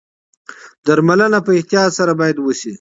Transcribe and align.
درملنه 0.87 1.39
په 1.45 1.51
احتیاط 1.57 1.89
سره 1.99 2.13
باید 2.19 2.37
وشي. 2.39 2.69